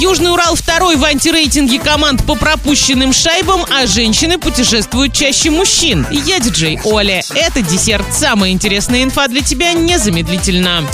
Южный 0.00 0.32
Урал 0.32 0.54
второй 0.54 0.96
в 0.96 1.04
антирейтинге 1.04 1.78
команд 1.78 2.24
по 2.24 2.34
пропущенным 2.34 3.12
шайбам, 3.12 3.66
а 3.68 3.86
женщины 3.86 4.38
путешествуют 4.38 5.12
чаще 5.12 5.50
мужчин. 5.50 6.06
Я 6.10 6.40
диджей 6.40 6.80
Оля. 6.84 7.22
Это 7.34 7.60
десерт. 7.60 8.06
Самая 8.10 8.50
интересная 8.50 9.02
инфа 9.02 9.28
для 9.28 9.42
тебя 9.42 9.74
незамедлительно. 9.74 10.84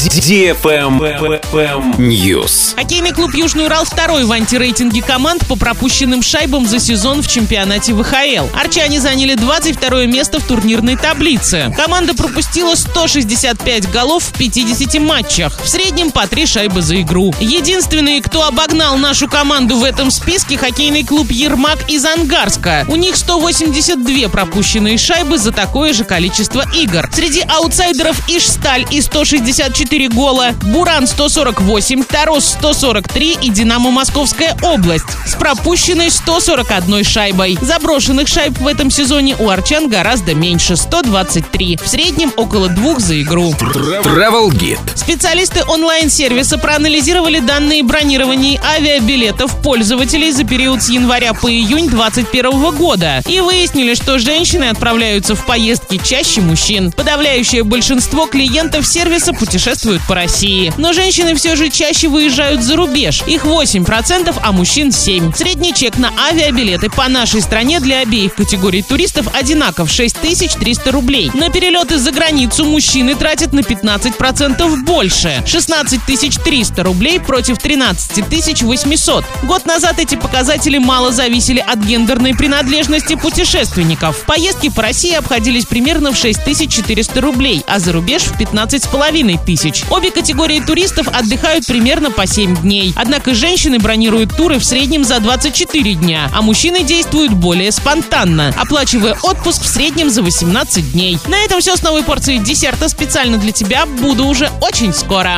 News. 1.99 2.75
Хоккейный 2.75 3.13
клуб 3.13 3.33
Южный 3.35 3.67
Урал 3.67 3.85
второй 3.85 4.25
в 4.25 4.33
антирейтинге 4.33 5.03
команд 5.03 5.47
по 5.47 5.55
пропущенным 5.55 6.21
шайбам 6.21 6.67
за 6.67 6.81
сезон 6.81 7.23
в 7.23 7.29
чемпионате 7.29 7.95
ВХЛ. 7.95 8.49
Арчане 8.59 9.01
заняли 9.01 9.37
22 9.37 10.07
место 10.07 10.41
в 10.41 10.45
турнирной 10.49 10.97
таблице. 10.97 11.73
Команда 11.77 12.15
пропустила 12.15 12.75
165 12.75 13.89
голов 13.93 14.25
в 14.25 14.33
50 14.37 15.01
матчах. 15.01 15.61
В 15.63 15.69
среднем 15.69 16.11
по 16.11 16.27
3 16.27 16.45
шайбы 16.47 16.83
за 16.83 17.01
игру. 17.03 17.33
Единственные, 17.39 18.21
кто 18.21 18.43
обогнал 18.43 18.96
нашу 18.97 19.29
команду 19.29 19.77
в 19.77 19.85
этом 19.85 20.11
списке, 20.11 20.57
хоккейный 20.57 21.05
клуб 21.05 21.31
Ермак 21.31 21.91
из 21.91 22.05
Ангарска. 22.05 22.85
У 22.89 22.97
них 22.97 23.17
182 23.17 24.29
пропущенные 24.29 24.99
шайбы 24.99 25.39
за 25.39 25.53
такое 25.53 25.93
же 25.93 26.05
количество 26.05 26.65
игр. 26.75 27.09
Среди 27.13 27.43
аутсайдеров 27.43 28.29
Ишсталь 28.29 28.87
и 28.91 29.01
164 29.01 30.09
гола, 30.09 30.55
Буран 30.63 31.07
148, 31.07 32.05
Тарос 32.05 32.57
143 32.59 33.39
и 33.43 33.51
Динамо 33.51 33.91
Московская 33.91 34.57
область 34.63 35.05
с 35.27 35.35
пропущенной 35.35 36.11
141 36.11 37.05
шайбой. 37.05 37.59
Заброшенных 37.61 38.29
шайб 38.29 38.59
в 38.59 38.67
этом 38.67 38.91
сезоне 38.91 39.37
у 39.39 39.49
арчан 39.49 39.89
гораздо 39.89 40.35
меньше– 40.35 40.77
123. 40.77 41.79
В 41.83 41.89
среднем 41.89 42.33
около 42.37 42.69
двух 42.69 43.01
за 43.01 43.21
игру. 43.23 43.51
Travel 43.53 44.51
Guide. 44.51 44.79
Специалисты 44.95 45.63
онлайн-сервиса 45.65 46.59
проанализировали 46.59 47.41
данные 47.41 47.83
бронирования 47.83 48.61
авиабилетов 48.87 49.61
пользователей 49.63 50.31
за 50.31 50.45
период 50.45 50.81
с 50.81 50.89
января 50.89 51.35
по 51.35 51.51
июнь 51.51 51.89
2021 51.89 52.77
года 52.77 53.21
и 53.27 53.41
выяснили, 53.41 53.95
что 53.95 54.21
женщины 54.21 54.65
отправляются 54.65 55.35
в 55.35 55.45
поездки 55.45 56.01
чаще 56.03 56.41
мужчин. 56.41 56.93
Подавляющее 56.93 57.65
большинство 57.65 58.27
клиентов 58.27 58.87
сервиса 58.87 59.33
путешествуют 59.33 60.03
по 60.07 60.15
России. 60.15 60.73
Но 60.79 60.93
женщины 60.93 61.35
все 61.35 61.57
же 61.57 61.69
чаще 61.69 62.07
выезжают 62.07 62.63
за 62.63 62.77
рубеж. 62.77 63.23
Их 63.27 63.45
8%, 63.45 64.35
а 64.41 64.53
мужчин 64.53 64.91
7%. 64.91 65.37
Средний 65.37 65.75
чек 65.75 65.99
на 65.99 66.13
авиабилеты 66.17 66.89
по 66.89 67.09
нашей 67.09 67.41
стране 67.41 67.81
для 67.81 68.01
обеих 68.01 68.35
категорий 68.35 68.83
туристов 68.83 69.27
одинаков 69.35 69.91
6300 69.91 70.93
рублей. 70.93 71.33
На 71.35 71.51
перелеты 71.51 71.99
за 71.99 72.13
границу 72.13 72.65
мужчины 72.65 73.17
тратят 73.17 73.53
на 73.53 73.61
15% 73.61 74.85
больше. 74.85 75.43
16 75.45 76.01
300 76.45 76.83
рублей 76.85 77.19
против 77.19 77.59
13 77.59 78.29
800. 78.67 79.25
Год 79.45 79.65
назад 79.65 79.99
эти 79.99 80.17
показатели 80.17 80.79
мало 80.79 81.13
зависели 81.13 81.65
от 81.67 81.79
гендерной 81.79 82.35
принадлежности 82.35 83.15
путешественников. 83.15 84.25
Поездки 84.27 84.69
по 84.69 84.83
России 84.83 85.15
обходились 85.15 85.65
примерно 85.65 86.13
в 86.13 86.17
6400 86.17 87.21
рублей, 87.21 87.63
а 87.67 87.79
за 87.79 87.93
рубеж 87.93 88.23
в 88.25 88.39
15,5 88.39 89.45
тысяч. 89.45 89.85
Обе 89.89 90.11
категории 90.11 90.61
туристов 90.61 91.09
отдыхают 91.09 91.67
примерно 91.67 92.11
по 92.11 92.27
7 92.27 92.57
дней. 92.57 92.93
Однако 92.97 93.35
женщины 93.35 93.79
бронируют 93.79 94.37
туры 94.37 94.59
в 94.59 94.65
среднем 94.65 95.05
за 95.05 95.21
24 95.21 95.95
дня, 95.95 96.31
а 96.35 96.43
мужчины 96.43 96.83
действуют 96.83 97.33
более 97.33 97.71
спонтанно, 97.71 98.53
оплачивая 98.57 99.17
отпуск 99.23 99.63
в 99.63 99.67
среднем 99.67 100.11
за 100.11 100.23
18 100.23 100.93
дней. 100.93 101.19
На 101.29 101.39
этом 101.45 101.61
все 101.61 101.77
с 101.77 101.83
новой 101.83 102.03
порцией 102.03 102.41
десерта 102.41 102.89
специально 102.89 103.39
для 103.39 103.53
тебя. 103.53 103.87
Буду 103.87 104.27
уже 104.27 104.51
очень 104.61 104.93
скоро. 104.93 105.35